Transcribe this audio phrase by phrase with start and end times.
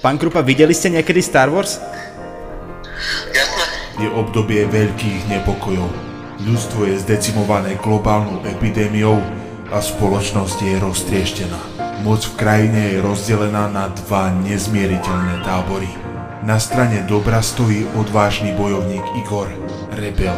[0.00, 1.76] Pán Krupa, videli ste niekedy Star Wars?
[3.36, 3.64] Jasné.
[4.00, 5.92] Je obdobie veľkých nepokojov.
[6.40, 9.20] Ľudstvo je zdecimované globálnou epidémiou
[9.68, 11.60] a spoločnosť je roztrieštená.
[12.00, 15.92] Moc v krajine je rozdelená na dva nezmieriteľné tábory.
[16.48, 19.52] Na strane dobra stojí odvážny bojovník Igor,
[20.00, 20.32] rebel,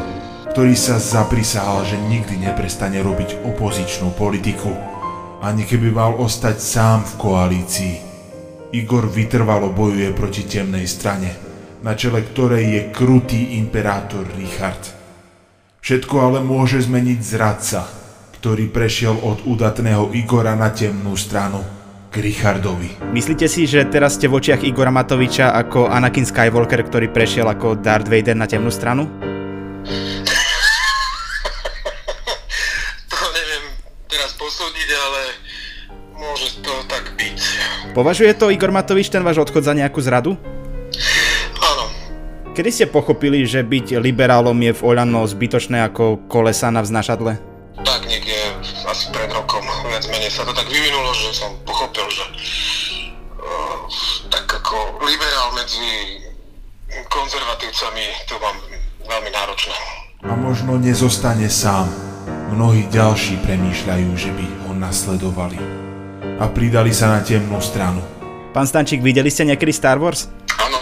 [0.51, 4.75] ktorý sa zaprisahal, že nikdy neprestane robiť opozičnú politiku,
[5.39, 8.12] ani keby mal ostať sám v koalícii.
[8.73, 11.37] Igor vytrvalo bojuje proti temnej strane,
[11.85, 14.81] na čele ktorej je krutý imperátor Richard.
[15.85, 17.85] Všetko ale môže zmeniť zradca,
[18.41, 21.61] ktorý prešiel od udatného Igora na temnú stranu,
[22.09, 23.13] k Richardovi.
[23.13, 27.77] Myslíte si, že teraz ste v očiach Igora Matoviča ako Anakin Skywalker, ktorý prešiel ako
[27.77, 29.32] Darth Vader na temnú stranu?
[37.93, 40.33] Považuje to Igor Matovič ten váš odchod za nejakú zradu?
[41.61, 41.85] Áno.
[42.57, 47.37] Kedy ste pochopili, že byť liberálom je v Oľano zbytočné ako kolesa na vznašadle?
[47.85, 48.37] Tak niekde
[48.89, 49.61] asi pred rokom,
[49.93, 52.25] viac menej sa to tak vyvinulo, že som pochopil, že
[53.45, 53.77] uh,
[54.33, 56.17] tak ako liberál medzi
[57.13, 58.57] konzervatívcami to mám
[59.05, 59.77] veľmi náročné.
[60.25, 61.93] A možno nezostane sám.
[62.57, 65.82] Mnohí ďalší premýšľajú, že by ho nasledovali.
[66.43, 68.03] A pridali sa na temnú stranu.
[68.51, 70.27] Pán Stančík, videli ste niekedy Star Wars?
[70.59, 70.75] Áno,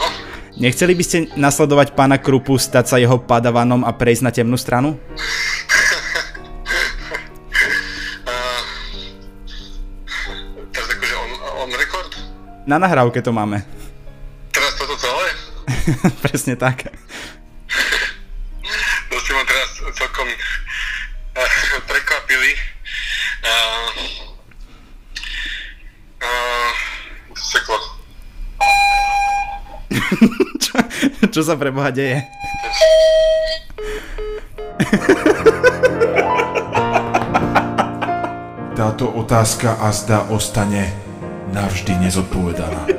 [0.57, 4.97] Nechceli by ste nasledovať pána Krupu, stať sa jeho padavanom a prejsť na temnú stranu?
[10.73, 11.31] teraz akože on,
[11.61, 12.09] on rekord?
[12.65, 13.61] Na nahrávke to máme.
[14.57, 15.29] Teraz toto celé?
[16.25, 16.89] Presne tak.
[19.13, 20.25] To ste ma teraz celkom
[21.37, 22.57] uh, prekvapili.
[23.45, 24.30] Uh,
[26.23, 26.73] uh,
[27.35, 27.79] seklo.
[30.63, 30.79] čo,
[31.33, 32.23] čo sa pre Boha deje?
[38.81, 40.89] Táto otázka azda ostane
[41.53, 42.87] navždy nezodpovedaná.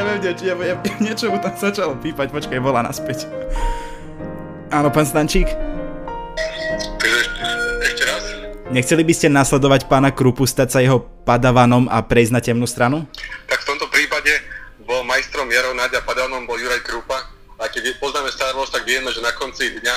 [0.00, 3.28] Ja viem, niečo, ja, ja, niečo mu tam začalo pípať, počkaj, volá naspäť.
[4.72, 5.52] Áno, pán Stančík?
[8.70, 13.02] Nechceli by ste nasledovať pána Krupu, stať sa jeho padavanom a prejsť na temnú stranu?
[13.50, 14.30] Tak v tomto prípade
[14.86, 17.18] bol majstrom Jarov Nadia Padanom bol Juraj Krupa.
[17.58, 19.94] A keď poznáme Star Wars, tak vieme, že na konci dňa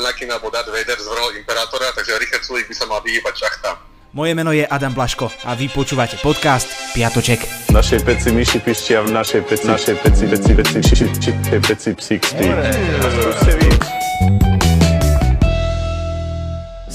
[0.00, 3.76] Anakin alebo Darth Vader zvrhol Imperátora, takže Richard Sulik by sa mal vyhýbať šachtám.
[4.16, 7.44] Moje meno je Adam Blaško a vy počúvate podcast Piatoček.
[7.68, 11.30] V našej peci myši pištia, v našej peci, našej peci, peci, peci, ši, ši, ši,
[11.44, 12.46] ši, peci, psík spí.
[13.04, 13.68] Skúste vy.
[13.74, 14.53] S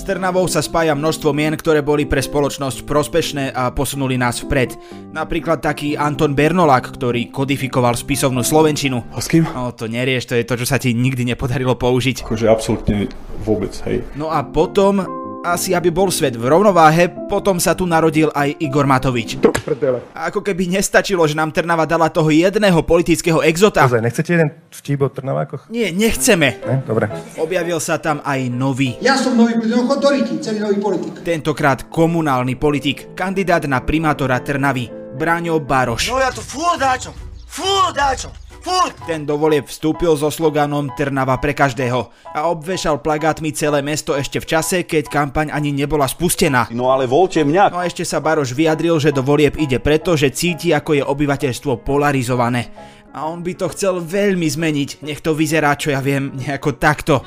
[0.10, 4.74] Trnavou sa spája množstvo mien, ktoré boli pre spoločnosť prospešné a posunuli nás vpred.
[5.14, 9.06] Napríklad taký Anton Bernolák, ktorý kodifikoval spisovnú slovenčinu.
[9.14, 9.46] A s kým?
[9.46, 12.26] No to nerieš, to je to, čo sa ti nikdy nepodarilo použiť.
[12.26, 13.06] Akože absolútne
[13.46, 14.02] vôbec, hej.
[14.18, 15.06] No a potom,
[15.44, 19.40] asi aby bol svet v rovnováhe, potom sa tu narodil aj Igor Matovič.
[19.40, 20.00] To prdele.
[20.12, 23.86] A ako keby nestačilo, že nám Trnava dala toho jedného politického exota.
[23.86, 25.70] Ozaj, nechcete jeden vtip o Trnavákoch?
[25.70, 26.60] Nie, nechceme.
[26.66, 26.76] Ne?
[26.84, 27.08] Dobre.
[27.38, 28.98] Objavil sa tam aj nový.
[29.00, 31.14] Ja som nový politik, no chodoriti, celý nový politik.
[31.22, 36.10] Tentokrát komunálny politik, kandidát na primátora Trnavy, Braňo Baroš.
[36.10, 36.42] No ja tu
[36.80, 37.14] dáčom,
[37.46, 38.32] furt dáčom,
[38.62, 38.96] furt.
[39.08, 44.38] Ten do volieb vstúpil so sloganom Trnava pre každého a obvešal plagátmi celé mesto ešte
[44.44, 46.70] v čase, keď kampaň ani nebola spustená.
[46.70, 47.74] No ale voľte mňa.
[47.74, 51.04] No a ešte sa Baroš vyjadril, že do volieb ide preto, že cíti, ako je
[51.04, 52.70] obyvateľstvo polarizované.
[53.10, 57.26] A on by to chcel veľmi zmeniť, nech to vyzerá, čo ja viem, nejako takto.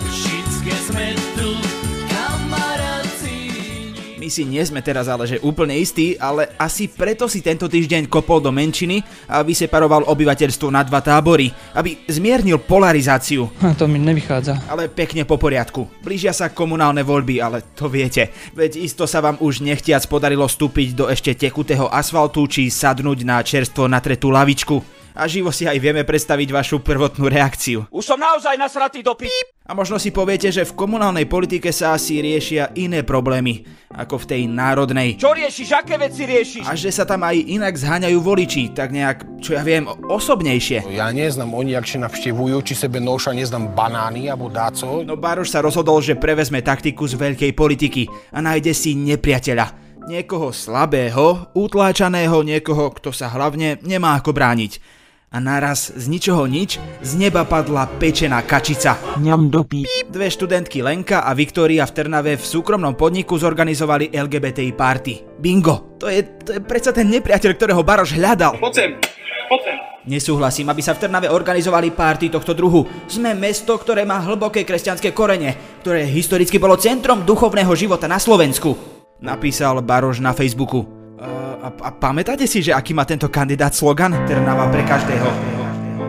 [4.22, 8.06] My si nie sme teraz ale že úplne istí, ale asi preto si tento týždeň
[8.06, 13.50] kopol do menšiny a vyseparoval obyvateľstvo na dva tábory, aby zmiernil polarizáciu.
[13.66, 14.70] A to mi nevychádza.
[14.70, 15.90] Ale pekne po poriadku.
[16.06, 18.30] Blížia sa komunálne voľby, ale to viete.
[18.54, 23.42] Veď isto sa vám už nechtiac podarilo vstúpiť do ešte tekutého asfaltu či sadnúť na
[23.42, 24.78] čerstvo natretú lavičku.
[25.18, 27.90] A živo si aj vieme predstaviť vašu prvotnú reakciu.
[27.90, 29.26] Už som naozaj nasratý do pi...
[29.62, 33.62] A možno si poviete, že v komunálnej politike sa asi riešia iné problémy,
[33.94, 35.14] ako v tej národnej.
[35.14, 35.70] Čo riešiš?
[35.78, 36.66] Aké veci riešiš?
[36.66, 40.90] A že sa tam aj inak zháňajú voliči, tak nejak, čo ja viem, osobnejšie.
[40.90, 45.06] Ja nie znam, oni jak się navštevujú, či sebe noša, neznam banány alebo dáco.
[45.06, 49.94] No Baroš sa rozhodol, že prevezme taktiku z veľkej politiky a nájde si nepriateľa.
[50.10, 55.01] Niekoho slabého, utláčaného, niekoho, kto sa hlavne nemá ako brániť.
[55.32, 59.00] A naraz z ničoho nič z neba padla pečená kačica.
[59.16, 59.88] Ňam do pí.
[60.12, 65.40] Dve študentky Lenka a Viktória v Trnave v súkromnom podniku zorganizovali LGBTI party.
[65.40, 65.96] Bingo!
[65.96, 68.60] To je, to je predsa ten nepriateľ, ktorého Baroš hľadal.
[68.60, 68.90] Poď sem,
[69.48, 69.76] poď sem.
[70.02, 72.84] Nesúhlasím, aby sa v Trnave organizovali párty tohto druhu.
[73.08, 78.76] Sme mesto, ktoré má hlboké kresťanské korene, ktoré historicky bolo centrom duchovného života na Slovensku.
[79.22, 81.01] Napísal Baroš na Facebooku.
[81.22, 84.26] A, a pamätáte si, že aký má tento kandidát slogan?
[84.26, 85.28] Trnava pre každého.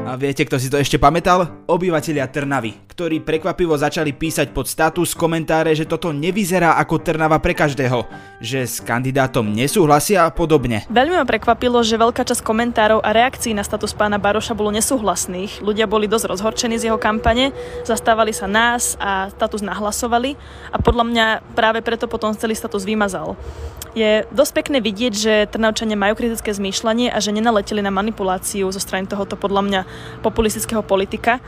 [0.09, 1.65] A viete, kto si to ešte pamätal?
[1.69, 7.57] Obyvatelia Trnavy, ktorí prekvapivo začali písať pod status komentáre, že toto nevyzerá ako Trnava pre
[7.57, 8.05] každého,
[8.37, 10.85] že s kandidátom nesúhlasia a podobne.
[10.93, 15.65] Veľmi ma prekvapilo, že veľká časť komentárov a reakcií na status pána Baroša bolo nesúhlasných.
[15.65, 17.49] Ľudia boli dosť rozhorčení z jeho kampane,
[17.81, 20.37] zastávali sa nás a status nahlasovali
[20.69, 21.25] a podľa mňa
[21.57, 23.33] práve preto potom celý status vymazal.
[23.97, 28.81] Je dosť pekné vidieť, že Trnavčania majú kritické zmýšľanie a že nenaleteli na manipuláciu zo
[28.81, 29.81] strany tohoto podľa mňa
[30.25, 31.41] populistického politika.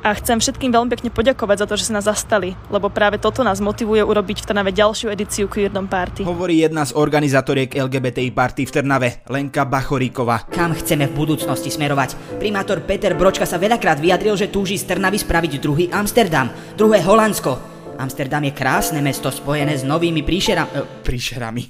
[0.00, 3.44] A chcem všetkým veľmi pekne poďakovať za to, že sa nás zastali, lebo práve toto
[3.44, 6.24] nás motivuje urobiť v Trnave ďalšiu edíciu Queerdom Party.
[6.24, 10.48] Hovorí jedna z organizátoriek LGBTI Party v Trnave, Lenka Bachoríková.
[10.48, 12.40] Kam chceme v budúcnosti smerovať?
[12.40, 16.48] Primátor Peter Bročka sa veľakrát vyjadril, že túži z Trnavy spraviť druhý Amsterdam,
[16.80, 17.60] druhé Holandsko.
[18.00, 21.04] Amsterdam je krásne mesto spojené s novými príšerami.
[21.04, 21.64] Príšerami.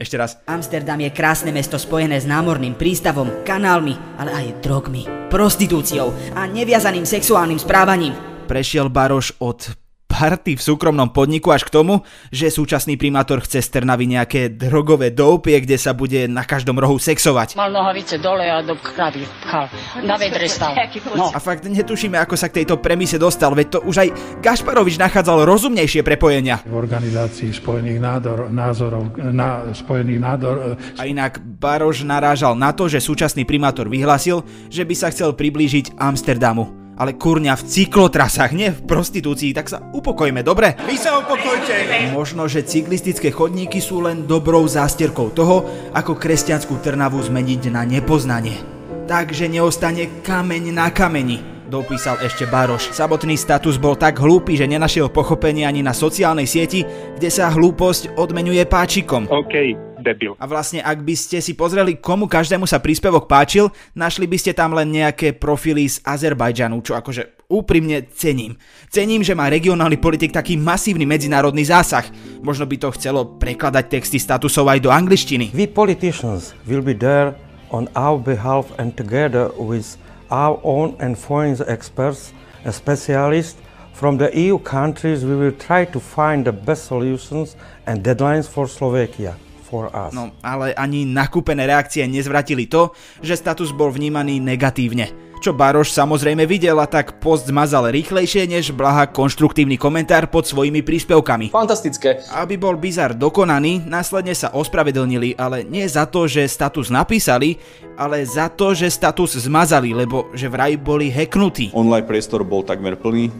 [0.00, 0.40] Ešte raz.
[0.48, 7.04] Amsterdam je krásne mesto spojené s námorným prístavom, kanálmi, ale aj drogmi, prostitúciou a neviazaným
[7.04, 8.16] sexuálnym správaním.
[8.48, 9.89] Prešiel Baroš od
[10.20, 15.08] party v súkromnom podniku až k tomu, že súčasný primátor chce z Trnavy nejaké drogové
[15.08, 17.56] doupie, kde sa bude na každom rohu sexovať.
[17.56, 19.72] Mal nohavice dole a do kravy pchal.
[20.04, 20.76] Na vedre stal.
[21.16, 21.32] No.
[21.32, 24.08] A fakt netušíme, ako sa k tejto premise dostal, veď to už aj
[24.44, 26.60] Gašparovič nachádzal rozumnejšie prepojenia.
[26.68, 30.76] V organizácii spojených nádor, názorov, na, spojených nádor...
[31.00, 35.96] A inak Baroš narážal na to, že súčasný primátor vyhlásil, že by sa chcel priblížiť
[35.96, 40.76] Amsterdamu ale kurňa v cyklotrasách, nie v prostitúcii, tak sa upokojme, dobre?
[40.84, 42.12] Vy sa upokojte!
[42.12, 45.64] Možno, že cyklistické chodníky sú len dobrou zástierkou toho,
[45.96, 48.60] ako kresťanskú Trnavu zmeniť na nepoznanie.
[49.08, 51.40] Takže neostane kameň na kameni,
[51.72, 52.92] dopísal ešte Baroš.
[52.92, 56.84] Samotný status bol tak hlúpy, že nenašiel pochopenie ani na sociálnej sieti,
[57.16, 59.24] kde sa hlúposť odmenuje páčikom.
[59.32, 60.34] OK, debil.
[60.40, 64.52] A vlastne ak by ste si pozreli, komu každému sa príspevok páčil, našli by ste
[64.56, 68.56] tam len nejaké profily z Azerbajdžanu, čo akože úprimne cením.
[68.88, 72.08] Cením, že má regionálny politik taký masívny medzinárodný zásah.
[72.40, 75.52] Možno by to chcelo prekladať texty statusov aj do angličtiny.
[75.52, 77.36] We politicians will be there
[77.68, 80.00] on our behalf and together with
[80.30, 82.32] our own and foreign experts
[82.64, 83.60] and specialists
[84.00, 87.54] From the EU countries, we will try to find the best solutions
[87.84, 89.36] and deadlines for Slovakia
[89.70, 90.10] for us.
[90.10, 92.90] No, ale ani nakúpené reakcie nezvratili to,
[93.22, 95.30] že status bol vnímaný negatívne.
[95.40, 100.84] Čo Baroš samozrejme videl a tak post zmazal rýchlejšie než blaha konštruktívny komentár pod svojimi
[100.84, 101.48] príspevkami.
[101.48, 102.20] Fantastické.
[102.28, 107.56] Aby bol bizar dokonaný, následne sa ospravedlnili, ale nie za to, že status napísali,
[107.96, 111.72] ale za to, že status zmazali, lebo že vraj boli hacknutí.
[111.72, 113.32] Online priestor bol takmer plný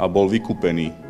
[0.00, 1.03] a bol vykúpený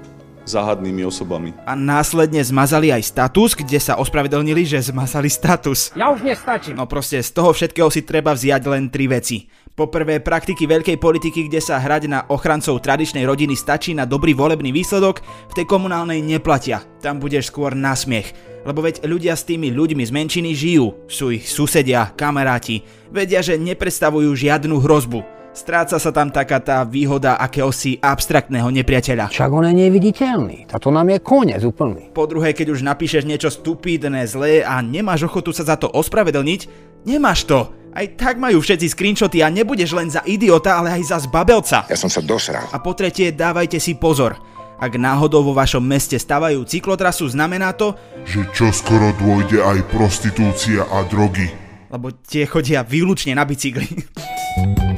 [0.44, 1.56] záhadnými osobami.
[1.64, 5.92] A následne zmazali aj status, kde sa ospravedlnili, že zmazali status.
[5.96, 6.76] Ja už nestačím.
[6.76, 9.48] No proste z toho všetkého si treba vziať len tri veci.
[9.74, 14.70] Poprvé, praktiky veľkej politiky, kde sa hrať na ochrancov tradičnej rodiny stačí na dobrý volebný
[14.70, 15.18] výsledok,
[15.50, 16.86] v tej komunálnej neplatia.
[17.02, 18.30] Tam budeš skôr na smiech.
[18.62, 20.94] Lebo veď ľudia s tými ľuďmi z menšiny žijú.
[21.10, 22.86] Sú ich susedia, kamaráti.
[23.10, 25.26] Vedia, že nepredstavujú žiadnu hrozbu.
[25.54, 29.30] Stráca sa tam taká tá výhoda akéhosi abstraktného nepriateľa.
[29.30, 30.66] Však on je neviditeľný.
[30.66, 32.10] Toto nám je koniec úplný.
[32.10, 36.60] Po druhé, keď už napíšeš niečo stupidné, zlé a nemáš ochotu sa za to ospravedlniť,
[37.06, 37.70] nemáš to.
[37.94, 41.86] Aj tak majú všetci screenshoty a nebudeš len za idiota, ale aj za zbabelca.
[41.86, 42.66] Ja som sa dosral.
[42.74, 44.34] A po tretie, dávajte si pozor.
[44.82, 47.94] Ak náhodou vo vašom meste stavajú cyklotrasu, znamená to,
[48.26, 51.46] že čoskoro dôjde aj prostitúcia a drogy.
[51.94, 53.86] Lebo tie chodia výlučne na bicykli.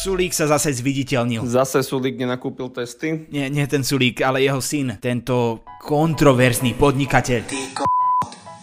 [0.00, 1.44] Sulík sa zase zviditeľnil.
[1.44, 3.28] Zase Sulík nenakúpil testy?
[3.28, 4.96] Nie, nie ten Sulík, ale jeho syn.
[4.96, 7.40] Tento kontroverzný podnikateľ.
[7.44, 7.84] Ty ko...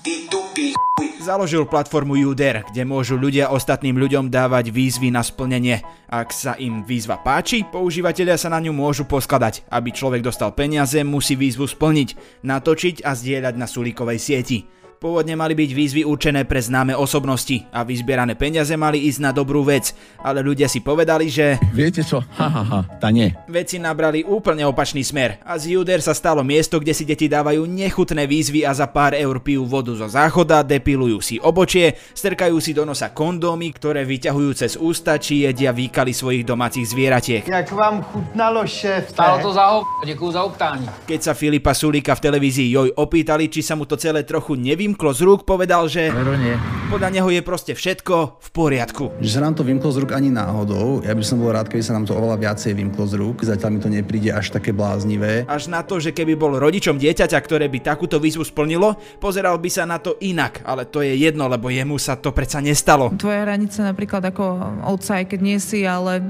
[0.02, 0.74] Ty tupý
[1.22, 5.86] Založil platformu Uder, kde môžu ľudia ostatným ľuďom dávať výzvy na splnenie.
[6.10, 9.62] Ak sa im výzva páči, používateľia sa na ňu môžu poskladať.
[9.70, 14.66] Aby človek dostal peniaze, musí výzvu splniť, natočiť a zdieľať na Sulíkovej sieti.
[14.98, 19.62] Pôvodne mali byť výzvy určené pre známe osobnosti a vyzbierané peniaze mali ísť na dobrú
[19.62, 19.94] vec,
[20.26, 21.62] ale ľudia si povedali, že...
[21.70, 22.26] Viete čo?
[22.26, 23.30] Ha, ha, ha, tá nie.
[23.46, 27.70] Veci nabrali úplne opačný smer a z Juder sa stalo miesto, kde si deti dávajú
[27.70, 32.74] nechutné výzvy a za pár eur pijú vodu zo záchoda, depilujú si obočie, strkajú si
[32.74, 37.46] do nosa kondómy, ktoré vyťahujú cez ústa či jedia výkaly svojich domácich zvieratiek.
[37.46, 39.14] Jak vám chutnalo, šéf?
[39.14, 40.90] Stalo to za ho, ďakujú za optání.
[41.06, 45.12] Keď sa Filipa Sulíka v televízii Joj opýtali, či sa mu to celé trochu nevymklo
[45.12, 46.56] z rúk, povedal, že nie.
[46.88, 49.12] podľa neho je proste všetko v poriadku.
[49.20, 51.04] Že sa nám to vymklo z rúk ani náhodou.
[51.04, 53.44] Ja by som bol rád, keby sa nám to oveľa viacej vymklo z rúk.
[53.44, 55.44] Zatiaľ mi to nepríde až také bláznivé.
[55.44, 59.68] Až na to, že keby bol rodičom dieťaťa, ktoré by takúto výzvu splnilo, pozeral by
[59.68, 63.12] sa na to inak, ale to je jedno, lebo jemu sa to predsa nestalo.
[63.20, 64.44] Tvoja hranica napríklad ako
[64.88, 66.24] otca, aj keď nie si, ale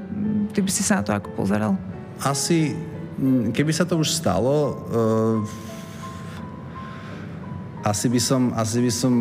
[0.50, 1.78] ty by si sa na to ako pozeral?
[2.26, 2.74] Asi,
[3.22, 5.67] mm, keby sa to už stalo, uh,
[7.84, 9.14] asi by som, asi by som,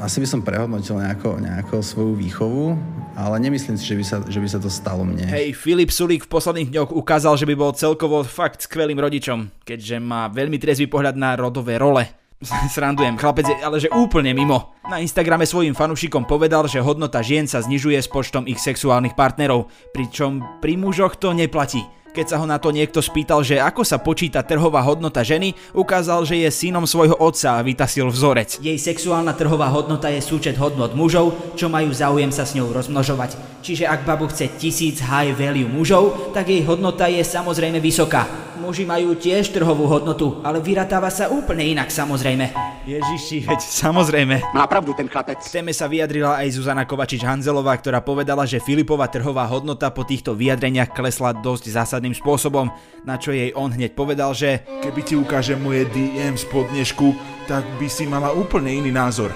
[0.00, 2.74] asi by som prehodnotil nejako, nejako svoju výchovu,
[3.14, 5.26] ale nemyslím si, že by sa, že by sa to stalo mne.
[5.30, 10.02] Hej, Filip Sulík v posledných dňoch ukázal, že by bol celkovo fakt skvelým rodičom, keďže
[10.02, 12.10] má veľmi trezvý pohľad na rodové role.
[12.74, 14.74] Srandujem, chlapec je ale že úplne mimo.
[14.84, 19.70] Na Instagrame svojim fanúšikom povedal, že hodnota žien sa znižuje s počtom ich sexuálnych partnerov,
[19.94, 21.86] pričom pri mužoch to neplatí.
[22.14, 26.22] Keď sa ho na to niekto spýtal, že ako sa počíta trhová hodnota ženy, ukázal,
[26.22, 28.62] že je synom svojho otca a vytasil vzorec.
[28.62, 33.34] Jej sexuálna trhová hodnota je súčet hodnot mužov, čo majú záujem sa s ňou rozmnožovať.
[33.66, 38.53] Čiže ak babu chce tisíc high value mužov, tak jej hodnota je samozrejme vysoká.
[38.64, 42.48] Muži majú tiež trhovú hodnotu, ale vyratáva sa úplne inak samozrejme.
[42.88, 44.40] Ježiši, veď samozrejme.
[44.56, 45.36] Má pravdu ten chlapec.
[45.36, 50.32] K téme sa vyjadrila aj Zuzana Kovačič-Hanzelová, ktorá povedala, že Filipová trhová hodnota po týchto
[50.32, 52.72] vyjadreniach klesla dosť zásadným spôsobom,
[53.04, 57.12] na čo jej on hneď povedal, že Keby ti ukážem moje DM spod dnešku,
[57.44, 59.28] tak by si mala úplne iný názor.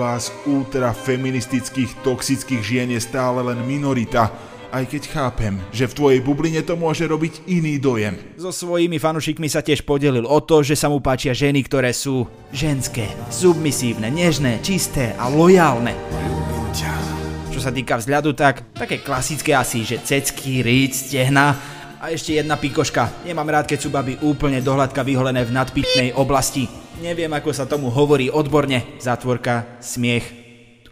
[0.00, 4.32] Vás ultrafeministických toxických žien je stále len minorita,
[4.72, 8.16] aj keď chápem, že v tvojej bubline to môže robiť iný dojem.
[8.40, 12.24] So svojimi fanušikmi sa tiež podelil o to, že sa mu páčia ženy, ktoré sú
[12.56, 15.92] ženské, submisívne, nežné, čisté a lojálne.
[17.52, 21.54] Čo sa týka vzhľadu, tak také klasické asi, že cecky, ríc, stehna
[22.00, 23.28] a ešte jedna pikoška.
[23.28, 26.66] Nemám rád, keď sú baby úplne dohľadka vyholené v nadpitnej oblasti.
[26.98, 28.98] Neviem, ako sa tomu hovorí odborne.
[28.98, 30.41] Zatvorka, smiech,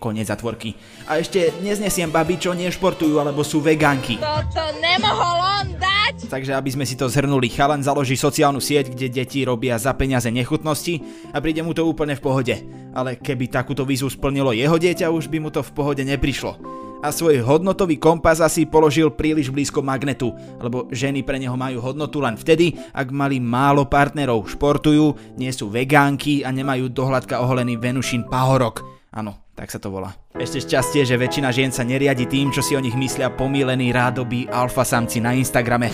[0.01, 0.73] koniec zatvorky.
[1.05, 4.17] A ešte neznesiem baby, čo nešportujú alebo sú vegánky.
[4.17, 6.33] Toto nemohol on dať!
[6.33, 10.33] Takže aby sme si to zhrnuli, chalan založí sociálnu sieť, kde deti robia za peniaze
[10.33, 12.57] nechutnosti a príde mu to úplne v pohode.
[12.97, 17.09] Ale keby takúto výzvu splnilo jeho dieťa, už by mu to v pohode neprišlo a
[17.09, 22.37] svoj hodnotový kompas asi položil príliš blízko magnetu, lebo ženy pre neho majú hodnotu len
[22.37, 28.85] vtedy, ak mali málo partnerov, športujú, nie sú vegánky a nemajú dohľadka oholený Venušin pahorok.
[29.11, 30.17] Áno, tak sa to volá.
[30.33, 34.49] Ešte šťastie, že väčšina žien sa neriadi tým, čo si o nich myslia pomílení rádoby
[34.49, 35.93] alfa samci na Instagrame.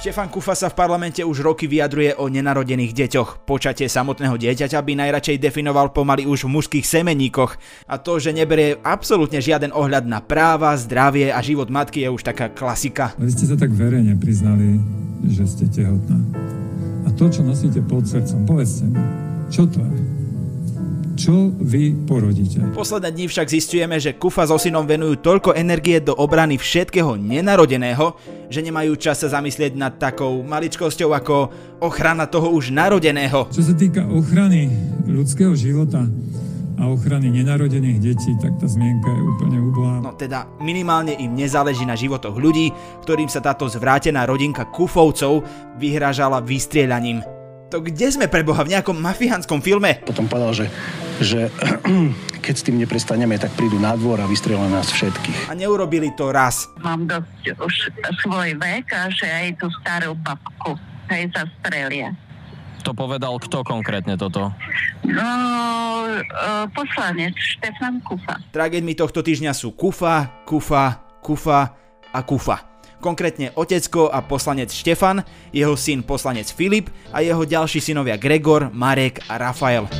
[0.00, 3.44] Štefan Kufa sa v parlamente už roky vyjadruje o nenarodených deťoch.
[3.44, 7.54] Počatie samotného dieťaťa by najradšej definoval pomaly už v mužských semeníkoch.
[7.86, 12.24] A to, že neberie absolútne žiaden ohľad na práva, zdravie a život matky je už
[12.24, 13.14] taká klasika.
[13.20, 14.80] Vy ste sa tak verejne priznali,
[15.28, 16.18] že ste tehotná.
[17.06, 18.98] A to, čo nosíte pod srdcom, povedzte mi,
[19.52, 20.21] čo to je?
[21.14, 22.60] Čo vy porodíte.
[22.72, 28.16] Posledné dni však zistujeme, že Kufa so synom venujú toľko energie do obrany všetkého nenarodeného,
[28.48, 31.36] že nemajú čas sa zamyslieť nad takou maličkosťou ako
[31.84, 33.48] ochrana toho už narodeného.
[33.52, 34.72] Čo sa týka ochrany
[35.08, 36.04] ľudského života,
[36.82, 40.02] a ochrany nenarodených detí, tak tá zmienka je úplne ublá.
[40.02, 42.74] No teda minimálne im nezáleží na životoch ľudí,
[43.06, 45.46] ktorým sa táto zvrátená rodinka Kufovcov
[45.78, 47.22] vyhrážala vystrieľaním.
[47.72, 48.60] To kde sme pre Boha?
[48.68, 49.96] V nejakom mafiánskom filme?
[50.04, 50.66] Potom povedal, že,
[51.24, 51.48] že
[52.44, 55.48] keď s tým neprestaneme, tak prídu na dvor a vystrieľa nás všetkých.
[55.48, 56.68] A neurobili to raz.
[56.84, 57.74] Mám dosť už
[58.20, 60.76] svoj vek a že aj tú starú babku
[61.08, 62.12] hej zastrelia.
[62.84, 64.52] To povedal kto konkrétne toto?
[65.08, 65.30] No,
[66.12, 68.36] uh, poslanec Štefan Kufa.
[68.52, 71.72] Tragédmi tohto týždňa sú Kufa, Kufa, Kufa
[72.12, 72.71] a Kufa
[73.02, 79.26] konkrétne otecko a poslanec Štefan, jeho syn poslanec Filip a jeho ďalší synovia Gregor, Marek
[79.26, 79.90] a Rafael.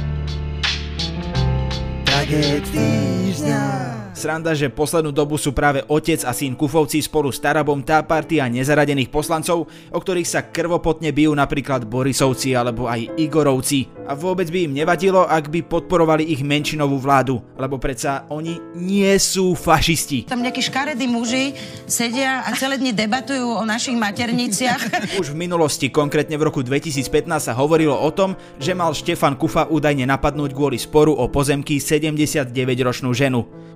[3.32, 8.04] Tragéd Sranda, že poslednú dobu sú práve otec a syn Kufovci spolu s Tarabom tá
[8.04, 13.88] partia nezaradených poslancov, o ktorých sa krvopotne bijú napríklad Borisovci alebo aj Igorovci.
[14.04, 19.16] A vôbec by im nevadilo, ak by podporovali ich menšinovú vládu, lebo predsa oni nie
[19.16, 20.28] sú fašisti.
[20.28, 21.56] Tam nejakí škaredí muži
[21.88, 24.92] sedia a celé dni debatujú o našich materniciach.
[25.22, 27.08] Už v minulosti, konkrétne v roku 2015
[27.40, 33.08] sa hovorilo o tom, že mal Štefan Kufa údajne napadnúť kvôli sporu o pozemky 79-ročnú
[33.16, 33.21] ženu,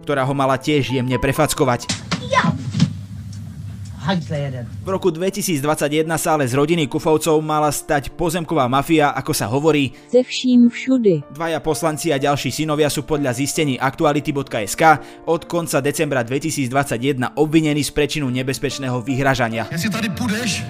[0.06, 2.06] ktorá ho mala tiež jemne prefackovať.
[4.86, 9.98] V roku 2021 sa ale z rodiny Kufovcov mala stať pozemková mafia, ako sa hovorí.
[10.06, 11.26] Ze vším všudy.
[11.34, 14.82] Dvaja poslanci a ďalší synovia sú podľa zistení aktuality.sk
[15.26, 19.66] od konca decembra 2021 obvinení z prečinu nebezpečného vyhražania.
[19.74, 20.62] Jestli tady půjdeš,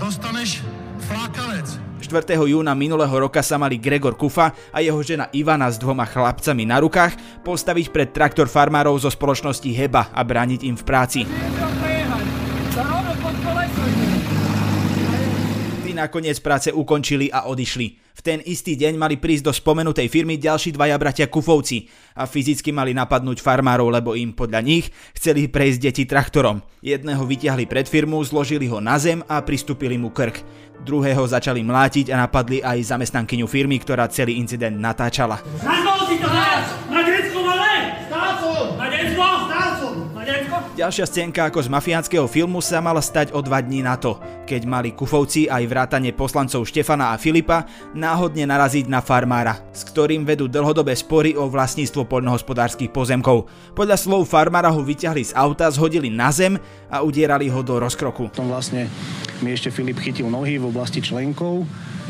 [0.00, 0.64] dostaneš
[1.04, 1.87] flákanec.
[1.98, 2.38] 4.
[2.46, 6.78] júna minulého roka sa mali Gregor Kufa a jeho žena Ivana s dvoma chlapcami na
[6.78, 11.20] rukách postaviť pred traktor farmárov zo spoločnosti Heba a brániť im v práci.
[15.98, 18.06] Nakoniec práce ukončili a odišli.
[18.18, 21.86] V ten istý deň mali prísť do spomenutej firmy ďalší dvaja bratia Kufovci
[22.18, 26.58] a fyzicky mali napadnúť farmárov, lebo im podľa nich chceli prejsť deti traktorom.
[26.82, 30.42] Jedného vyťahli pred firmu, zložili ho na zem a pristúpili mu krk.
[30.82, 35.38] Druhého začali mlátiť a napadli aj zamestnankyňu firmy, ktorá celý incident natáčala.
[40.78, 44.14] Ďalšia scénka ako z mafiánskeho filmu sa mala stať o dva dní na to,
[44.46, 47.66] keď mali Kufovci aj vrátane poslancov Štefana a Filipa
[47.98, 53.50] náhodne naraziť na farmára, s ktorým vedú dlhodobé spory o vlastníctvo poľnohospodárskych pozemkov.
[53.74, 56.54] Podľa slov farmára ho vyťahli z auta, zhodili na zem
[56.86, 58.30] a udierali ho do rozkroku.
[58.30, 58.86] Tom vlastne
[59.42, 61.66] mi ešte Filip chytil nohy v oblasti členkov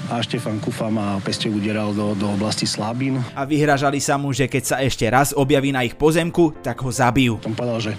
[0.08, 3.20] a Štefan Kufa ma peste udieral do, do oblasti slabín.
[3.36, 6.88] A vyhražali sa mu, že keď sa ešte raz objaví na ich pozemku, tak ho
[6.88, 7.36] zabijú.
[7.44, 7.92] Tom povedal, že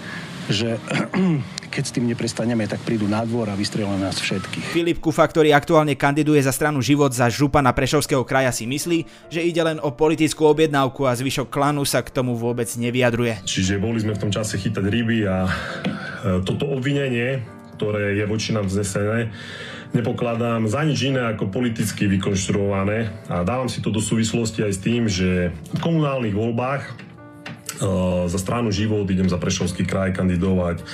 [0.50, 0.76] že
[1.74, 4.74] keď s tým neprestaneme, tak prídu na dvor a vystrelia nás všetkých.
[4.74, 9.40] Filip Kufa, ktorý aktuálne kandiduje za stranu Život za župana Prešovského kraja si myslí, že
[9.46, 13.46] ide len o politickú objednávku a zvyšok klanu sa k tomu vôbec nevyjadruje.
[13.46, 15.50] Čiže boli sme v tom čase chytať ryby a e,
[16.42, 17.40] toto obvinenie,
[17.78, 19.32] ktoré je voči nám vznesené,
[19.96, 24.80] nepokladám za nič iné ako politicky vykonštruované a dávam si to do súvislosti aj s
[24.82, 27.09] tým, že v komunálnych voľbách
[28.28, 30.84] za stranu Život idem za Prešovský kraj kandidovať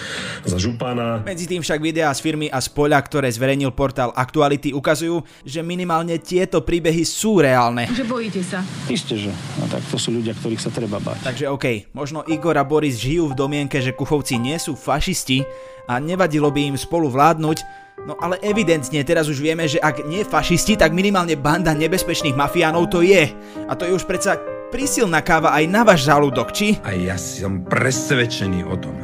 [0.47, 1.21] za župana.
[1.27, 5.61] Medzi tým však videá z firmy a z poľa, ktoré zverejnil portál Aktuality ukazujú, že
[5.67, 7.91] minimálne tieto príbehy sú reálne.
[7.91, 8.63] Že bojíte sa?
[8.87, 9.33] Isté, že.
[9.59, 11.27] No tak to sú ľudia, ktorých sa treba bať.
[11.27, 15.43] Takže OK, možno Igor a Boris žijú v domienke, že Kuchovci nie sú fašisti
[15.91, 20.21] a nevadilo by im spolu vládnuť, No ale evidentne teraz už vieme, že ak nie
[20.21, 23.33] fašisti, tak minimálne banda nebezpečných mafiánov to je.
[23.67, 24.37] A to je už predsa
[24.71, 26.79] prísilná káva aj na váš žalúdok, či?
[26.83, 28.97] A ja som presvedčený o tom,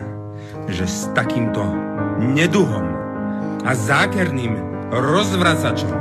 [0.67, 1.63] že s takýmto
[2.19, 2.87] neduhom
[3.63, 4.59] a zákerným
[4.91, 5.95] rozvracačom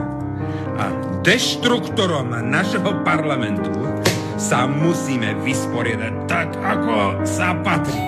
[0.82, 0.86] a
[1.22, 3.70] deštruktorom našeho parlamentu
[4.42, 8.02] sa musíme vysporiadať tak, ako sa patrí.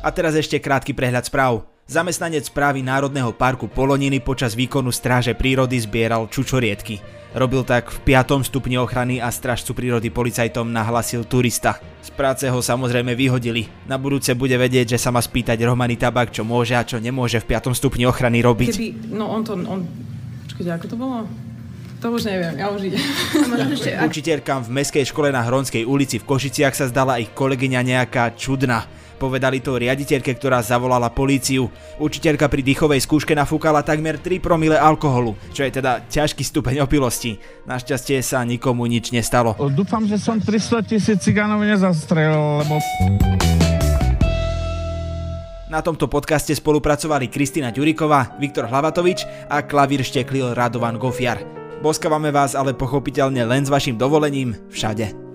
[0.00, 1.66] A teraz ešte krátky prehľad správ.
[1.90, 7.19] Zamestnanec správy Národného parku Poloniny počas výkonu stráže prírody zbieral čučoriedky.
[7.30, 8.42] Robil tak v 5.
[8.42, 11.78] stupni ochrany a stražcu prírody policajtom nahlasil turista.
[12.02, 13.70] Z práce ho samozrejme vyhodili.
[13.86, 17.38] Na budúce bude vedieť, že sa má spýtať Romany Tabak, čo môže a čo nemôže
[17.38, 17.70] v 5.
[17.78, 18.74] stupni ochrany robiť.
[18.74, 19.86] Keby, no on to, on...
[20.50, 21.18] Počkajte, ako to bolo?
[22.00, 23.04] To už neviem, ja už idem.
[24.10, 28.88] Učiteľkám v meskej škole na Hronskej ulici v Košiciach sa zdala ich kolegyňa nejaká čudná.
[29.20, 31.68] Povedali to riaditeľke, ktorá zavolala políciu.
[32.00, 37.36] Učiteľka pri dýchovej skúške nafúkala takmer 3 promile alkoholu, čo je teda ťažký stupeň opilosti.
[37.68, 39.52] Našťastie sa nikomu nič nestalo.
[39.76, 42.80] Dúfam, že som 300 tisíc cigánov nezastrelil, lebo...
[45.68, 51.44] Na tomto podcaste spolupracovali Kristina Ďuriková, Viktor Hlavatovič a klavír šteklil Radovan Gofiar.
[51.84, 55.29] Boskávame vás ale pochopiteľne len s vašim dovolením všade.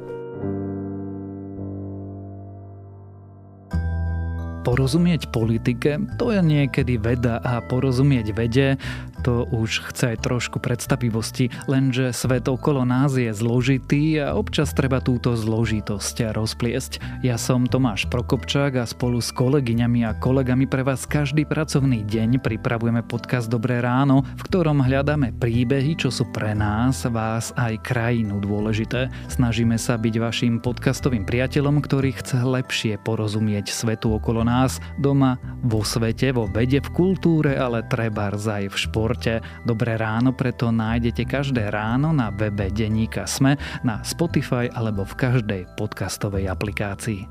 [4.65, 8.81] Porozumieť politike, to je niekedy veda a porozumieť vede,
[9.25, 15.01] to už chce aj trošku predstavivosti, lenže svet okolo nás je zložitý a občas treba
[15.01, 17.01] túto zložitosť rozpliesť.
[17.25, 22.37] Ja som Tomáš Prokopčák a spolu s kolegyňami a kolegami pre vás každý pracovný deň
[22.37, 28.37] pripravujeme podcast Dobré ráno, v ktorom hľadáme príbehy, čo sú pre nás, vás aj krajinu
[28.37, 29.09] dôležité.
[29.25, 35.81] Snažíme sa byť vašim podcastovým priateľom, ktorý chce lepšie porozumieť svetu okolo nás, doma, vo
[35.81, 39.63] svete, vo vede, v kultúre, ale treba aj v športe štvrte.
[39.63, 45.61] Dobré ráno preto nájdete každé ráno na webe Deníka Sme, na Spotify alebo v každej
[45.79, 47.23] podcastovej aplikácii.